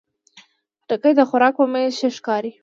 خټکی 0.83 1.13
د 1.15 1.21
خوراک 1.29 1.53
په 1.59 1.65
میز 1.71 1.93
ښه 1.99 2.09
ښکاري. 2.17 2.51